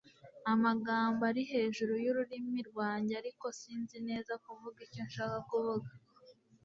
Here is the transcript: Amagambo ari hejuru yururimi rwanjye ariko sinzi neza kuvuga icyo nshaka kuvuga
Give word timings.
Amagambo 0.53 1.21
ari 1.29 1.43
hejuru 1.51 1.93
yururimi 2.05 2.59
rwanjye 2.69 3.13
ariko 3.21 3.45
sinzi 3.59 3.97
neza 4.07 4.33
kuvuga 4.45 4.77
icyo 4.87 5.01
nshaka 5.07 5.37
kuvuga 5.49 5.89